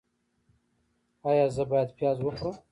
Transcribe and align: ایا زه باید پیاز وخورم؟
ایا 1.29 1.45
زه 1.55 1.63
باید 1.71 1.89
پیاز 1.97 2.17
وخورم؟ 2.21 2.55